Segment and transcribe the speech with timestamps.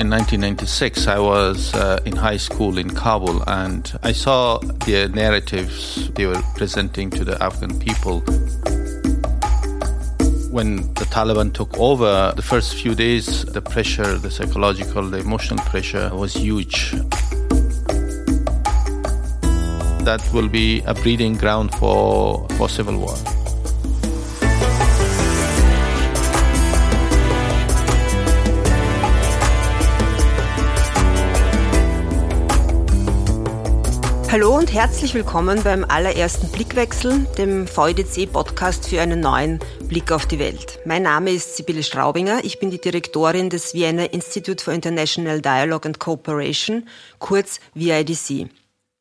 [0.00, 6.10] In 1996, I was uh, in high school in Kabul and I saw the narratives
[6.12, 8.20] they were presenting to the Afghan people.
[10.50, 15.62] When the Taliban took over, the first few days, the pressure, the psychological, the emotional
[15.66, 16.92] pressure was huge.
[20.04, 23.39] That will be a breeding ground for, for civil war.
[34.32, 40.38] Hallo und herzlich willkommen beim allerersten Blickwechsel, dem VEDC-Podcast für einen neuen Blick auf die
[40.38, 40.78] Welt.
[40.84, 45.84] Mein Name ist Sibylle Straubinger, ich bin die Direktorin des Vienna Institute for International Dialogue
[45.84, 46.86] and Cooperation,
[47.18, 48.48] kurz VIDC.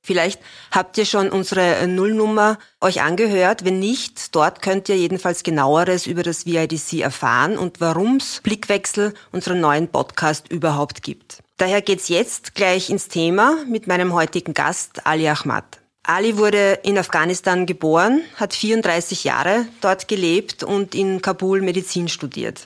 [0.01, 3.63] Vielleicht habt ihr schon unsere Nullnummer euch angehört.
[3.63, 9.13] Wenn nicht, dort könnt ihr jedenfalls genaueres über das VIDC erfahren und warum es Blickwechsel,
[9.31, 11.43] unseren neuen Podcast, überhaupt gibt.
[11.59, 15.65] Daher geht's jetzt gleich ins Thema mit meinem heutigen Gast Ali Ahmad.
[16.03, 22.65] Ali wurde in Afghanistan geboren, hat 34 Jahre dort gelebt und in Kabul Medizin studiert.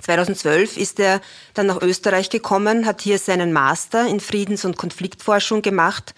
[0.00, 1.20] 2012 ist er
[1.52, 6.14] dann nach Österreich gekommen, hat hier seinen Master in Friedens- und Konfliktforschung gemacht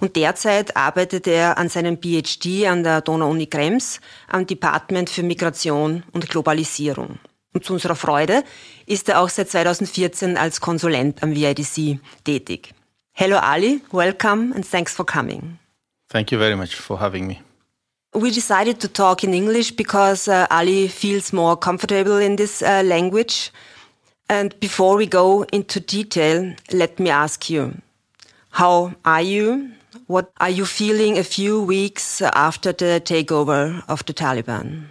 [0.00, 6.04] und derzeit arbeitet er an seinem PhD an der Donau-Uni Krems am Department für Migration
[6.12, 7.18] und Globalisierung.
[7.52, 8.44] Und zu unserer Freude
[8.86, 12.74] ist er auch seit 2014 als Konsulent am VIDC tätig.
[13.12, 15.58] Hello Ali, welcome and thanks for coming.
[16.08, 17.36] Thank you very much for having me.
[18.12, 22.82] We decided to talk in English because uh, Ali feels more comfortable in this uh,
[22.84, 23.52] language.
[24.28, 27.74] And before we go into detail, let me ask you,
[28.50, 29.70] how are you?
[30.06, 34.86] What are you feeling a few weeks after the takeover of the Taliban?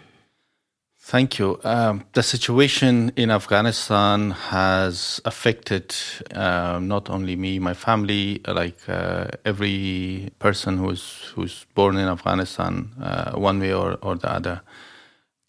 [1.09, 1.59] Thank you.
[1.63, 5.95] Um, the situation in Afghanistan has affected
[6.35, 12.91] uh, not only me, my family, like uh, every person who's who's born in Afghanistan,
[13.01, 14.61] uh, one way or, or the other.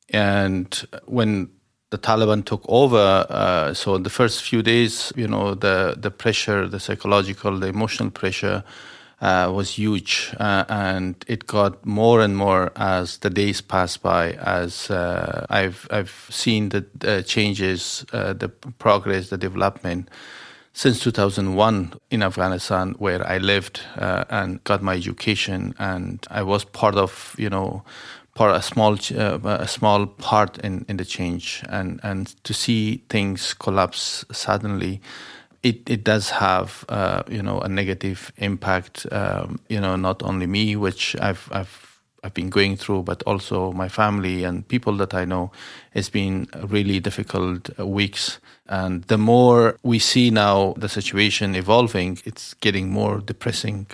[0.08, 1.50] And when
[1.90, 6.68] the Taliban took over, uh, so the first few days, you know, the the pressure,
[6.68, 8.64] the psychological, the emotional pressure
[9.20, 14.32] uh, was huge, uh, and it got more and more as the days passed by.
[14.32, 20.08] As uh, I've I've seen the changes, uh, the progress, the development
[20.72, 26.64] since 2001 in Afghanistan, where I lived uh, and got my education, and I was
[26.64, 27.82] part of you know
[28.34, 33.04] part a small uh, a small part in in the change, and and to see
[33.08, 35.00] things collapse suddenly
[35.62, 40.46] it, it does have uh, you know a negative impact um, you know not only
[40.46, 41.90] me which I've I've
[42.22, 45.50] I've been going through but also my family and people that I know.
[45.94, 48.38] It's been really difficult weeks.
[48.68, 53.86] And the more we see now the situation evolving it's getting more depressing.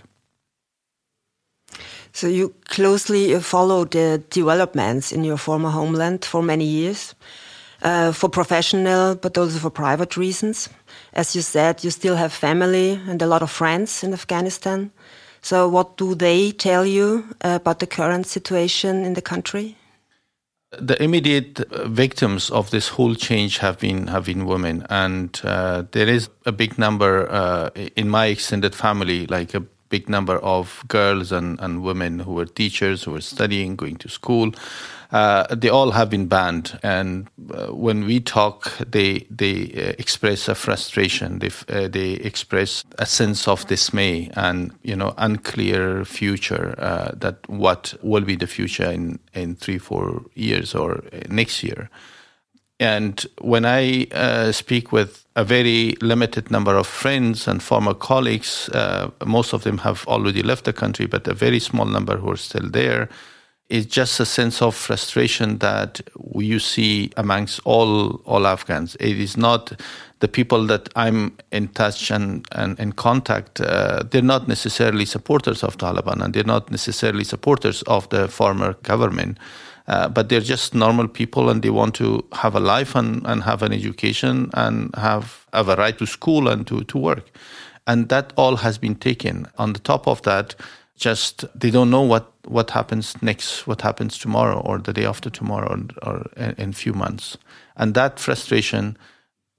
[2.12, 7.14] So you closely follow the developments in your former homeland for many years
[7.82, 10.68] uh, for professional but also for private reasons
[11.16, 14.90] as you said, you still have family and a lot of friends in Afghanistan.
[15.40, 19.76] So, what do they tell you about the current situation in the country?
[20.78, 26.08] The immediate victims of this whole change have been have been women, and uh, there
[26.08, 31.32] is a big number uh, in my extended family, like a big number of girls
[31.32, 34.52] and, and women who were teachers, who were studying, going to school,
[35.12, 36.78] uh, they all have been banned.
[36.82, 41.38] And uh, when we talk, they they uh, express a frustration.
[41.38, 46.74] They uh, they express a sense of dismay and you know unclear future.
[46.78, 51.88] Uh, that what will be the future in in three four years or next year.
[52.78, 54.06] And when I
[54.52, 58.68] speak with a very limited number of friends and former colleagues,
[59.24, 62.36] most of them have already left the country, but a very small number who are
[62.36, 63.08] still there
[63.68, 66.00] it's just a sense of frustration that
[66.36, 68.96] you see amongst all all Afghans.
[69.00, 69.72] It is not
[70.20, 73.60] the people that I'm in touch and, and in contact.
[73.60, 78.74] Uh, they're not necessarily supporters of Taliban, and they're not necessarily supporters of the former
[78.82, 79.38] government.
[79.88, 83.42] Uh, but they're just normal people, and they want to have a life and, and
[83.44, 87.30] have an education and have have a right to school and to to work,
[87.86, 89.46] and that all has been taken.
[89.58, 90.56] On the top of that
[90.96, 95.30] just they don't know what what happens next, what happens tomorrow or the day after
[95.30, 95.68] tomorrow
[96.02, 97.38] or, or in a few months,
[97.76, 98.96] and that frustration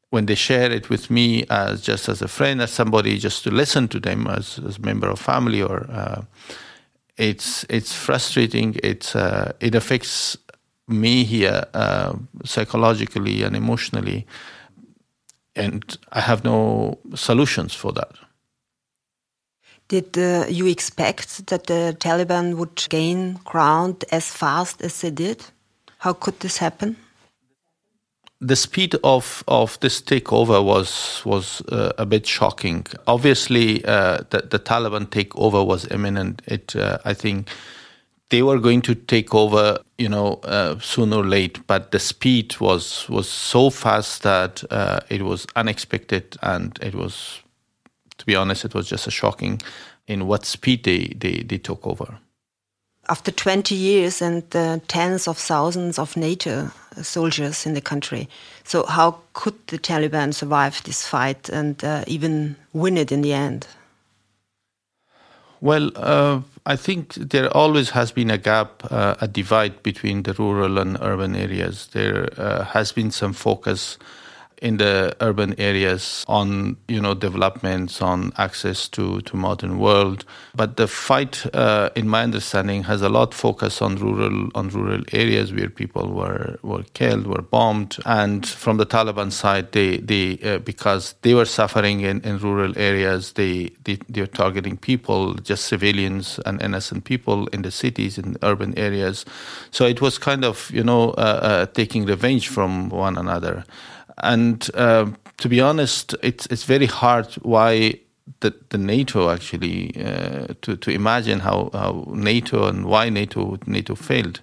[0.09, 3.51] when they share it with me as just as a friend, as somebody just to
[3.51, 6.21] listen to them as, as a member of family, or uh,
[7.17, 8.75] it's it's frustrating.
[8.83, 10.37] It's uh, it affects
[10.87, 12.13] me here uh,
[12.45, 14.25] psychologically and emotionally.
[15.57, 18.13] and I have no solutions for that.
[19.87, 25.45] Did uh, you expect that the Taliban would gain ground as fast as they did?
[25.99, 26.95] How could this happen?
[28.39, 32.85] The speed of, of this takeover was was uh, a bit shocking.
[33.07, 36.43] Obviously, uh, the, the Taliban takeover was imminent.
[36.45, 37.49] It, uh, I think,
[38.29, 41.65] they were going to take over, you know, uh, sooner or late.
[41.65, 47.41] But the speed was was so fast that uh, it was unexpected, and it was,
[48.17, 49.61] to be honest, it was just a shocking
[50.07, 52.19] in what speed they they, they took over.
[53.09, 56.71] After 20 years and uh, tens of thousands of NATO
[57.01, 58.27] soldiers in the country,
[58.65, 63.31] so how could the Taliban survive this fight and uh, even win it in the
[63.31, 63.67] end?
[65.61, 70.33] Well, uh, I think there always has been a gap, uh, a divide between the
[70.33, 71.87] rural and urban areas.
[71.93, 73.97] There uh, has been some focus
[74.61, 80.25] in the urban areas on you know developments on access to to modern world.
[80.55, 85.03] But the fight uh, in my understanding has a lot focus on rural on rural
[85.11, 87.97] areas where people were were killed were bombed.
[88.05, 92.77] And from the taliban side they they uh, because they were suffering in, in rural
[92.77, 98.17] areas they, they they were targeting people just civilians and innocent people in the cities
[98.17, 99.25] in urban areas.
[99.71, 103.63] So it was kind of you know uh, uh taking revenge from one another
[104.23, 107.99] and uh, to be honest, it's it's very hard why
[108.39, 113.95] the, the NATO actually uh, to to imagine how, how NATO and why NATO NATO
[113.95, 114.41] failed.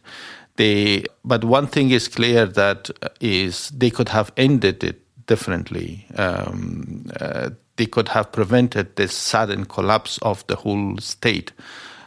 [0.57, 2.91] They but one thing is clear that
[3.21, 6.07] is they could have ended it differently.
[6.17, 11.53] Um, uh, they could have prevented this sudden collapse of the whole state.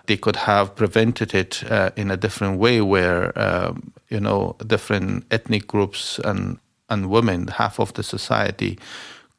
[0.06, 5.26] They could have prevented it uh, in a different way, where um, you know different
[5.30, 6.58] ethnic groups and
[6.90, 8.78] and women, half of the society,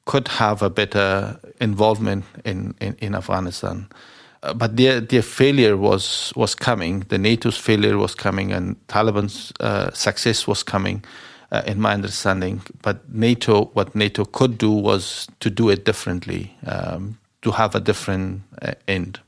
[0.04, 3.86] could have a better involvement in, in, in Afghanistan.
[4.42, 7.00] Uh, but their their failure was was coming.
[7.08, 11.04] The NATO's failure was coming, and Taliban's uh, success was coming,
[11.50, 12.62] uh, in my understanding.
[12.82, 17.80] But NATO, what NATO could do was to do it differently, um, to have a
[17.80, 19.18] different uh, end.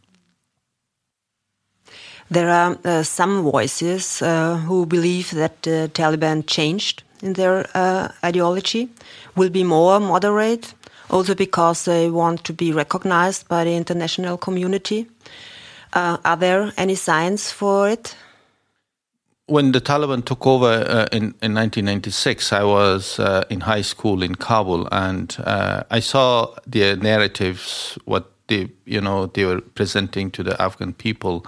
[2.31, 8.09] There are uh, some voices uh, who believe that the Taliban changed in their uh,
[8.25, 8.89] ideology
[9.37, 10.75] will be more moderate,
[11.11, 15.07] also because they want to be recognized by the international community.
[15.93, 18.17] Uh, are there any signs for it?
[19.47, 24.23] When the Taliban took over uh, in, in 1996, I was uh, in high school
[24.23, 30.31] in Kabul, and uh, I saw the narratives, what they, you know, they were presenting
[30.33, 31.45] to the Afghan people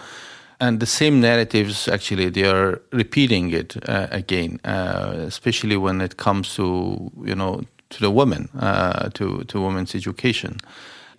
[0.63, 6.17] and the same narratives actually they are repeating it uh, again, uh, especially when it
[6.17, 10.59] comes to you know to the women, uh, to to women's education.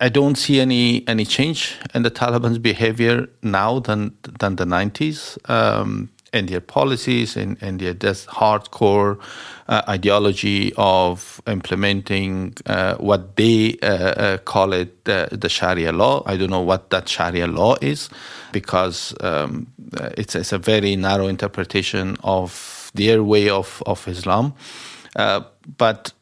[0.00, 5.38] I don't see any any change in the Taliban's behavior now than than the 90s.
[5.48, 9.18] Um, and their policies and, and their just hardcore
[9.68, 16.22] uh, ideology of implementing uh, what they uh, uh call it the Sharia law.
[16.26, 18.10] I don't know what that Sharia law is
[18.52, 19.68] because um,
[20.18, 24.54] it's, it's, a very narrow interpretation of their way of, of Islam.
[25.16, 25.42] Uh,
[25.78, 26.12] but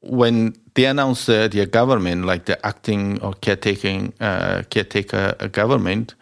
[0.00, 6.14] when they announced their government, like the acting or caretaking uh, caretaker government,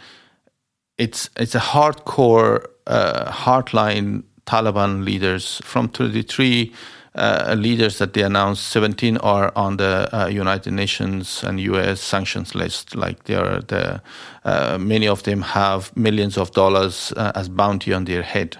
[0.96, 6.72] it's it's a hardcore uh, hardline Taliban leaders from 23
[7.14, 8.68] uh, leaders that they announced.
[8.68, 12.00] 17 are on the uh, United Nations and U.S.
[12.00, 12.94] sanctions list.
[12.94, 14.00] Like they are the
[14.44, 18.56] uh, many of them have millions of dollars uh, as bounty on their head,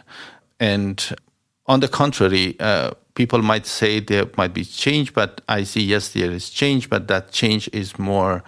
[0.60, 1.16] and
[1.66, 2.56] on the contrary.
[2.60, 6.88] Uh, people might say there might be change, but I see yes, there is change,
[6.90, 8.42] but that change is more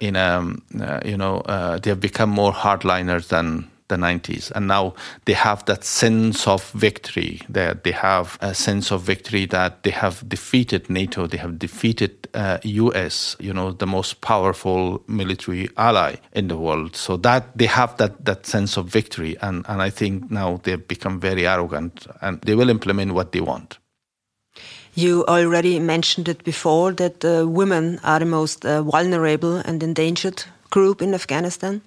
[0.00, 0.62] in um,
[1.04, 1.42] you know,
[1.82, 4.50] they have become more hardliners than the 90s.
[4.52, 4.94] And now
[5.26, 9.90] they have that sense of victory, that they have a sense of victory that they
[9.90, 16.16] have defeated NATO, they have defeated uh, US, you know, the most powerful military ally
[16.32, 16.96] in the world.
[16.96, 19.36] So that they have that, that sense of victory.
[19.42, 23.40] And, and I think now they've become very arrogant and they will implement what they
[23.40, 23.78] want.
[24.94, 30.44] You already mentioned it before that uh, women are the most uh, vulnerable and endangered
[30.70, 31.82] group in Afghanistan.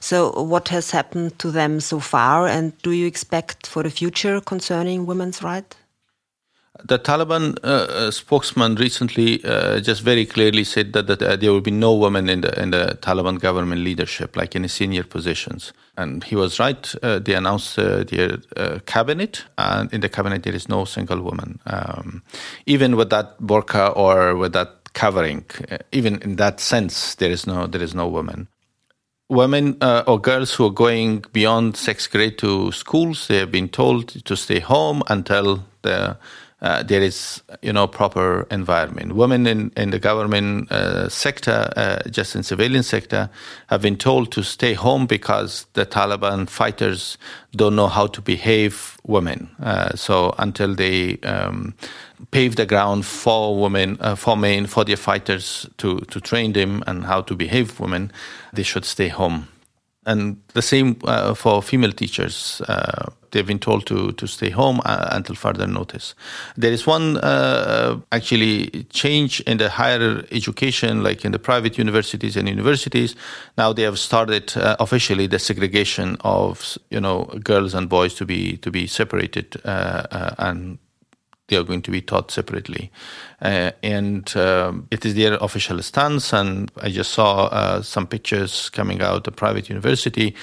[0.00, 4.40] So, what has happened to them so far, and do you expect for the future
[4.40, 5.76] concerning women's rights?
[6.84, 11.52] The Taliban uh, uh, spokesman recently uh, just very clearly said that, that uh, there
[11.52, 15.74] will be no women in the in the Taliban government leadership, like in senior positions.
[15.98, 16.94] And he was right.
[17.02, 18.38] Uh, they announced uh, their
[18.86, 21.60] cabinet, and in the cabinet there is no single woman.
[21.66, 22.22] Um,
[22.64, 25.44] even with that burqa or with that covering,
[25.92, 28.48] even in that sense, there is no there is no woman
[29.30, 33.68] women uh, or girls who are going beyond sixth grade to schools, they have been
[33.68, 36.18] told to stay home until the
[36.62, 39.14] uh, there is you know proper environment.
[39.14, 43.30] Women in, in the government uh, sector, uh, just in civilian sector,
[43.68, 47.16] have been told to stay home because the Taliban fighters
[47.56, 49.48] don't know how to behave women.
[49.62, 51.74] Uh, so until they um,
[52.30, 56.82] pave the ground for women, uh, for men, for their fighters to to train them
[56.86, 58.12] and how to behave women,
[58.52, 59.48] they should stay home.
[60.06, 62.62] And the same uh, for female teachers
[63.30, 66.14] they've been told to to stay home uh, until further notice.
[66.56, 72.36] There is one uh, actually change in the higher education, like in the private universities
[72.36, 73.16] and universities.
[73.56, 78.24] Now they have started uh, officially the segregation of you know girls and boys to
[78.24, 80.78] be to be separated uh, uh, and
[81.50, 82.90] they are going to be taught separately.
[83.42, 86.32] Uh, and um, it is their official stance.
[86.32, 90.34] And I just saw uh, some pictures coming out of private university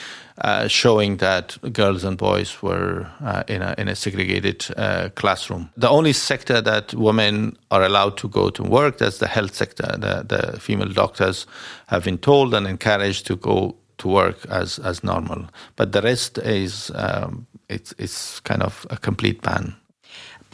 [0.41, 5.69] uh, showing that girls and boys were uh, in, a, in a segregated uh, classroom.
[5.77, 9.95] The only sector that women are allowed to go to work, that's the health sector.
[9.97, 11.47] The, the female doctors
[11.87, 15.47] have been told and encouraged to go to work as, as normal.
[15.75, 19.75] But the rest is um, it's, it's kind of a complete ban.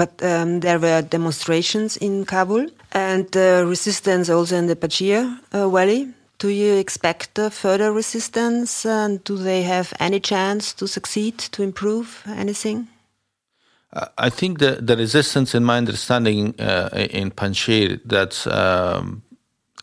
[0.03, 5.69] But um, there were demonstrations in Kabul and uh, resistance also in the Panjshir uh,
[5.69, 6.09] Valley.
[6.39, 8.85] Do you expect uh, further resistance?
[8.85, 12.89] And do they have any chance to succeed, to improve anything?
[14.17, 19.21] I think the, the resistance, in my understanding, uh, in Panjshir, that's um,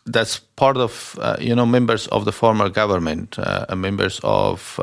[0.05, 4.79] that's part of uh, you know members of the former government, uh, members of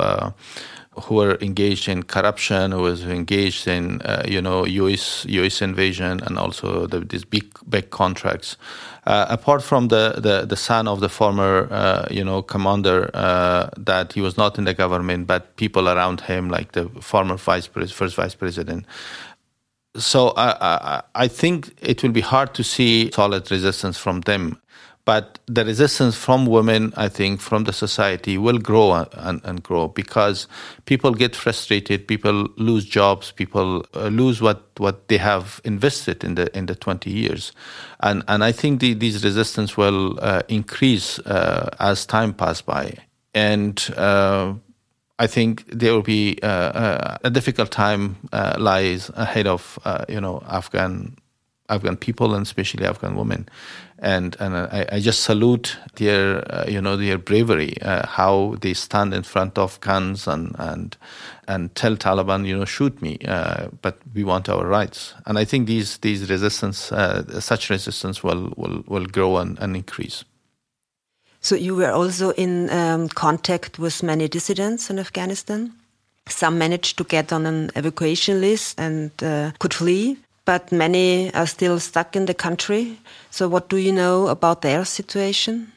[1.02, 5.24] who were engaged in corruption, who was engaged in uh, you know U.S.
[5.28, 5.62] U.S.
[5.62, 8.56] invasion and also the, these big big contracts.
[9.06, 13.70] Uh, apart from the, the, the son of the former uh, you know commander, uh,
[13.76, 17.66] that he was not in the government, but people around him, like the former vice
[17.66, 18.84] pres- first vice president.
[19.96, 24.60] So I I think it will be hard to see solid resistance from them
[25.08, 29.88] but the resistance from women, I think, from the society will grow and, and grow
[29.88, 30.46] because
[30.84, 36.34] people get frustrated, people lose jobs, people uh, lose what, what they have invested in
[36.34, 37.52] the in the 20 years,
[38.00, 42.92] and and I think the, these resistance will uh, increase uh, as time pass by,
[43.32, 43.82] and.
[43.96, 44.56] Uh,
[45.20, 48.18] I think there will be uh, uh, a difficult time
[48.56, 49.76] lies ahead of
[50.08, 51.16] you know Afghan
[51.68, 53.48] Afghan people and especially Afghan women
[53.98, 58.74] and and I, I just salute their uh, you know their bravery, uh, how they
[58.74, 60.96] stand in front of guns and and
[61.48, 65.14] and tell Taliban you know shoot me, uh, but we want our rights.
[65.26, 69.74] And I think these these resistance, uh, such resistance will will will grow and, and
[69.76, 70.24] increase.
[71.40, 75.72] So you were also in um, contact with many dissidents in Afghanistan.
[76.28, 81.46] Some managed to get on an evacuation list and uh, could flee but many are
[81.46, 82.96] still stuck in the country.
[83.30, 85.70] So, what do you know about their situation?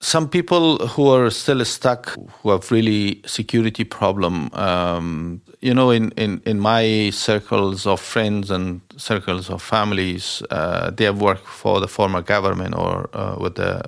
[0.00, 4.50] Some people who are still stuck, who have really security problem.
[4.52, 10.92] Um, you know, in, in, in my circles of friends and circles of families, uh,
[10.92, 13.82] they have worked for the former government or uh, with the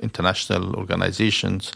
[0.00, 1.72] international organizations.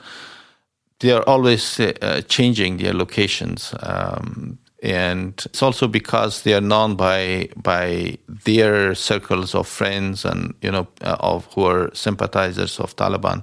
[1.01, 3.75] They are always uh, changing their locations.
[3.83, 10.55] Um, and it's also because they are known by by their circles of friends and
[10.63, 13.43] you know uh, of who are sympathizers of Taliban.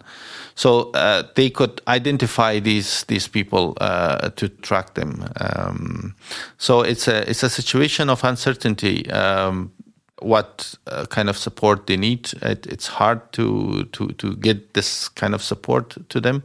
[0.55, 5.27] So uh, they could identify these these people uh, to track them.
[5.37, 6.15] Um,
[6.57, 9.09] so it's a it's a situation of uncertainty.
[9.11, 9.71] Um,
[10.23, 12.33] what uh, kind of support they need?
[12.41, 16.43] It, it's hard to to to get this kind of support to them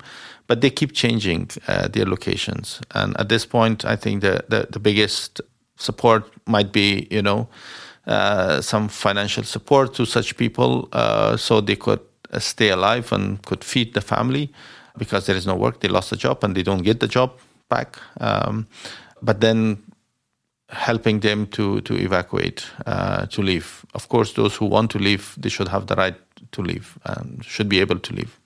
[0.49, 2.81] but they keep changing uh, their locations.
[2.93, 5.41] And at this point, I think the, the, the biggest
[5.77, 7.49] support might be, you know,
[8.07, 12.01] uh, some financial support to such people uh, so they could
[12.33, 14.51] uh, stay alive and could feed the family
[14.97, 15.81] because there is no work.
[15.81, 17.99] They lost a job and they don't get the job back.
[18.19, 18.67] Um,
[19.21, 19.83] but then
[20.69, 23.85] helping them to, to evacuate, uh, to leave.
[23.95, 26.17] Of course, those who want to leave, they should have the right
[26.53, 28.39] to leave and should be able to leave.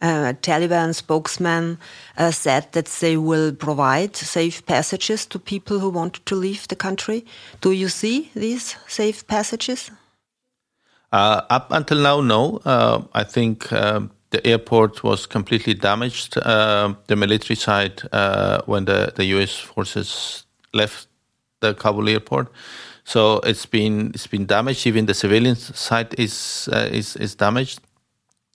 [0.00, 1.78] A Taliban spokesman
[2.18, 6.76] uh, said that they will provide safe passages to people who want to leave the
[6.76, 7.24] country.
[7.60, 9.90] Do you see these safe passages?
[11.12, 12.60] Uh, up until now, no.
[12.64, 16.36] Uh, I think um, the airport was completely damaged.
[16.36, 19.56] Uh, the military side, uh, when the, the U.S.
[19.56, 20.44] forces
[20.74, 21.08] left
[21.60, 22.48] the Kabul airport,
[23.04, 24.86] so it's been it's been damaged.
[24.86, 27.80] Even the civilian side is uh, is is damaged.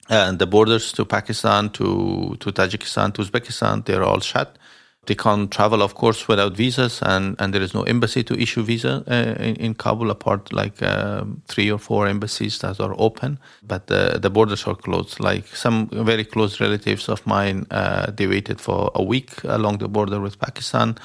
[0.08, 4.58] And the borders to Pakistan, to to Tajikistan, to Uzbekistan, they're all shut.
[5.06, 8.62] They can't travel, of course, without visas, and, and there is no embassy to issue
[8.62, 13.38] visa uh, in, in Kabul, apart like uh, three or four embassies that are open.
[13.62, 15.18] But the, the borders are closed.
[15.18, 19.88] Like some very close relatives of mine, uh, they waited for a week along the
[19.88, 20.98] border with Pakistan,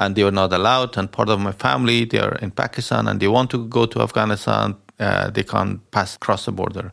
[0.00, 0.96] and they were not allowed.
[0.96, 4.00] And part of my family, they are in Pakistan, and they want to go to
[4.00, 4.74] Afghanistan.
[4.98, 6.92] Uh, they can't pass across the border.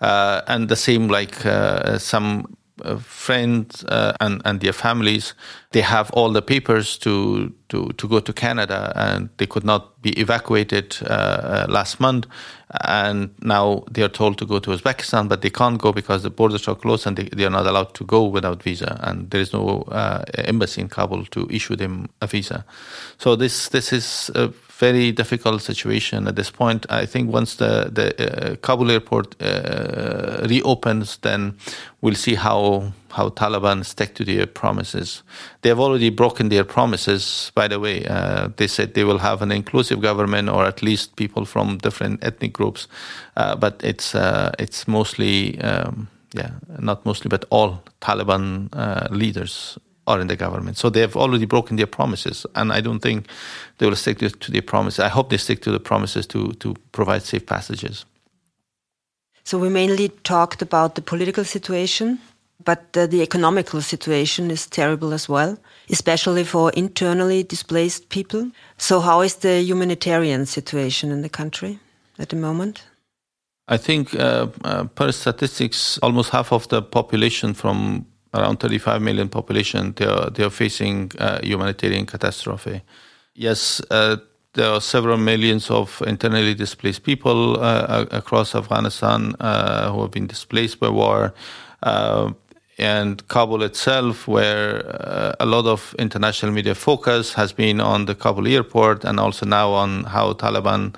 [0.00, 5.34] Uh, and the same like uh, some uh, friends uh, and and their families
[5.74, 10.00] they have all the papers to to to go to Canada and they could not
[10.02, 12.26] be evacuated uh, uh last month.
[12.84, 16.30] And now they are told to go to Uzbekistan but they can't go because the
[16.30, 19.00] borders are closed and they, they are not allowed to go without visa.
[19.02, 22.64] And there is no uh, embassy in Kabul to issue them a visa.
[23.18, 26.86] So this this is a very difficult situation at this point.
[26.88, 31.56] I think once the the uh, Kabul airport uh, reopens, then
[32.00, 35.22] we'll see how how Taliban stick to their promises.
[35.62, 37.52] They have already broken their promises.
[37.54, 41.16] By the way, uh, they said they will have an inclusive government or at least
[41.16, 42.88] people from different ethnic groups,
[43.36, 45.60] uh, but it's uh, it's mostly.
[45.60, 50.76] Um, yeah, not mostly, but all Taliban uh, leaders are in the government.
[50.76, 53.28] So they have already broken their promises, and I don't think
[53.78, 54.98] they will stick to, to their promises.
[54.98, 58.04] I hope they stick to the promises to to provide safe passages.
[59.44, 62.18] So we mainly talked about the political situation,
[62.62, 65.58] but uh, the economical situation is terrible as well,
[65.90, 68.50] especially for internally displaced people.
[68.78, 71.78] So how is the humanitarian situation in the country
[72.18, 72.84] at the moment?
[73.66, 79.28] I think, uh, uh, per statistics, almost half of the population from around 35 million
[79.28, 82.82] population, they are, they are facing uh, humanitarian catastrophe.
[83.34, 84.16] Yes, uh,
[84.52, 90.78] there are several millions of internally displaced people uh, across Afghanistan who have been displaced
[90.78, 91.34] by war.
[92.78, 98.14] And Kabul itself, where uh, a lot of international media focus has been on the
[98.14, 100.94] Kabul airport and also now on how Taliban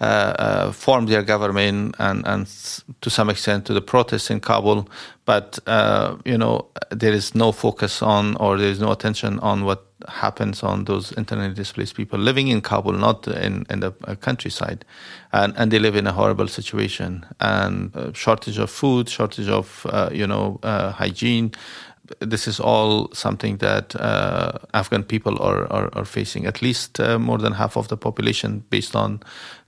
[0.00, 2.46] uh, uh, formed their government and, and
[3.00, 4.88] to some extent to the protests in Kabul.
[5.24, 9.64] But, uh, you know, there is no focus on or there is no attention on
[9.64, 14.84] what happens on those internally displaced people living in Kabul, not in, in the countryside.
[15.32, 20.10] And, and they live in a horrible situation and shortage of food, shortage of, uh,
[20.12, 21.52] you know, uh, hygiene,
[22.18, 26.46] this is all something that uh, Afghan people are, are, are facing.
[26.46, 29.20] At least uh, more than half of the population, based on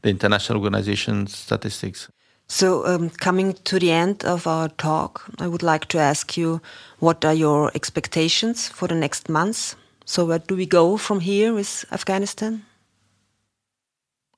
[0.03, 2.09] the international organization statistics.
[2.49, 6.61] So, um, coming to the end of our talk, I would like to ask you
[6.99, 9.77] what are your expectations for the next months?
[10.04, 12.64] So, where do we go from here with Afghanistan?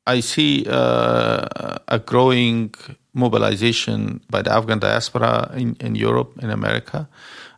[0.06, 2.74] I see uh, a growing
[3.14, 7.08] mobilization by the Afghan diaspora in, in Europe, in America.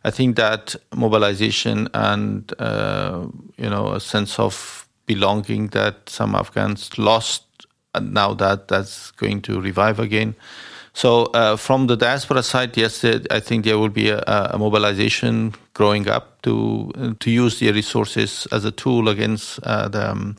[0.05, 6.97] I think that mobilization and uh, you know a sense of belonging that some Afghans
[6.97, 7.43] lost,
[7.93, 10.35] and now that that's going to revive again.
[10.97, 15.53] So uh, from the diaspora side, yes, I think there will be a, a mobilization
[15.75, 20.11] growing up to to use their resources as a tool against uh, the.
[20.11, 20.35] Um,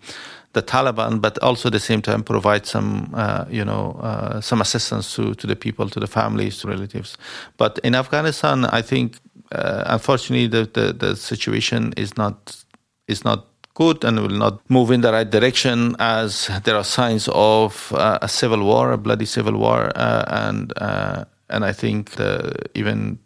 [0.54, 4.62] the Taliban, but also at the same time provide some, uh, you know, uh, some
[4.62, 7.18] assistance to, to the people, to the families, to relatives.
[7.58, 9.18] But in Afghanistan, I think
[9.52, 12.64] uh, unfortunately, the, the, the situation is not
[13.06, 13.47] is not
[13.78, 18.18] good and will not move in the right direction as there are signs of uh,
[18.20, 23.18] a civil war, a bloody civil war, uh, and uh, and I think the, even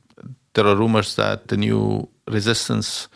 [0.53, 3.09] there are rumors that the new resistance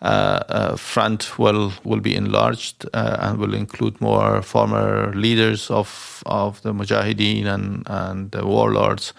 [0.00, 6.62] uh, uh, front will will be enlarged and will include more former leaders of of
[6.62, 9.12] the Mujahideen and and the warlords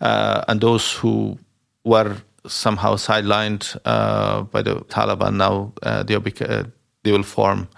[0.00, 1.38] and those who
[1.84, 5.36] were somehow sidelined uh, by the Taliban.
[5.36, 6.64] Now uh, they, uh,
[7.04, 7.68] they will form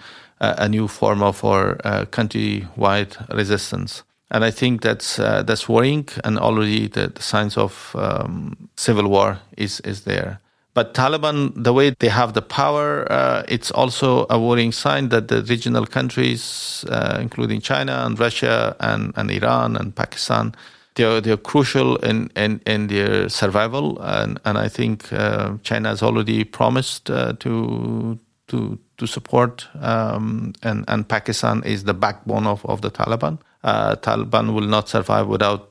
[0.41, 4.03] a new form of our country-wide resistance.
[4.31, 9.39] And I think that's that's worrying, and already the, the signs of um, civil war
[9.57, 10.41] is is there.
[10.75, 15.29] But Taliban, the way they have the power, uh, it's also a worrying sign that
[15.29, 20.55] the regional countries, uh, including China and Russia and, and Iran and Pakistan,
[20.97, 26.03] they're they're crucial in in, in their survival, and and I think uh, China has
[26.03, 32.65] already promised uh, to to to support, um, and and Pakistan is the backbone of
[32.67, 33.39] of the Taliban.
[33.65, 35.71] Uh, Taliban will not survive without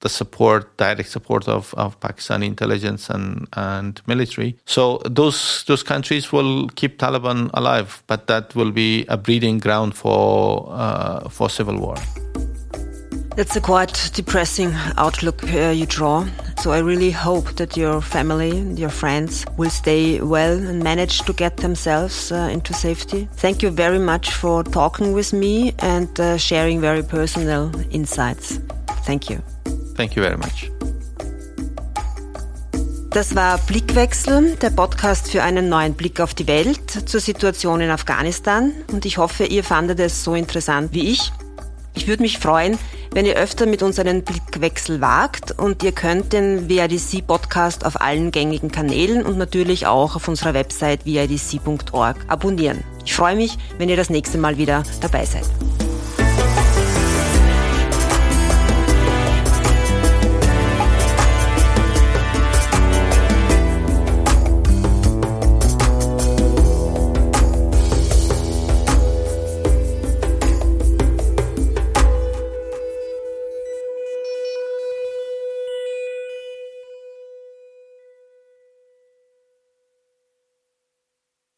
[0.00, 4.56] the support, direct support of, of Pakistani intelligence and, and military.
[4.66, 9.94] So those those countries will keep Taliban alive, but that will be a breeding ground
[9.94, 11.96] for uh, for civil war.
[13.36, 16.26] That's a quite depressing outlook uh, you draw.
[16.62, 21.34] So I really hope that your family, your friends will stay well and manage to
[21.34, 23.28] get themselves uh, into safety.
[23.36, 28.58] Thank you very much for talking with me and uh, sharing very personal insights.
[29.04, 29.42] Thank you.
[29.96, 30.70] Thank you very much.
[33.10, 37.90] Das war Blickwechsel, der Podcast für einen neuen Blick auf die Welt zur Situation in
[37.90, 38.72] Afghanistan.
[38.90, 41.32] Und ich hoffe, ihr fandet es so interessant wie ich.
[41.94, 42.78] Ich würde mich freuen,
[43.16, 47.98] wenn ihr öfter mit uns einen Blickwechsel wagt und ihr könnt den VIDC Podcast auf
[47.98, 52.84] allen gängigen Kanälen und natürlich auch auf unserer Website vidc.org abonnieren.
[53.06, 55.46] Ich freue mich, wenn ihr das nächste Mal wieder dabei seid.